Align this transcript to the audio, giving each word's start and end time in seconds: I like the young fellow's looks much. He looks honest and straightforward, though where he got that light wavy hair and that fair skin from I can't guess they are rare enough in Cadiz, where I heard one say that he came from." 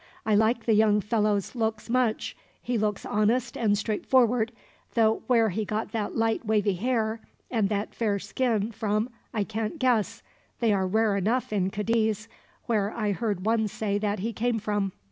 I 0.25 0.33
like 0.33 0.65
the 0.65 0.73
young 0.73 0.99
fellow's 0.99 1.53
looks 1.53 1.87
much. 1.87 2.35
He 2.59 2.75
looks 2.75 3.05
honest 3.05 3.55
and 3.55 3.77
straightforward, 3.77 4.51
though 4.95 5.21
where 5.27 5.49
he 5.49 5.63
got 5.63 5.91
that 5.91 6.15
light 6.17 6.43
wavy 6.43 6.73
hair 6.73 7.19
and 7.51 7.69
that 7.69 7.93
fair 7.93 8.17
skin 8.17 8.71
from 8.71 9.11
I 9.31 9.43
can't 9.43 9.77
guess 9.77 10.23
they 10.59 10.73
are 10.73 10.87
rare 10.87 11.15
enough 11.17 11.53
in 11.53 11.69
Cadiz, 11.69 12.27
where 12.65 12.91
I 12.91 13.11
heard 13.11 13.45
one 13.45 13.67
say 13.67 13.99
that 13.99 14.17
he 14.17 14.33
came 14.33 14.57
from." 14.57 14.91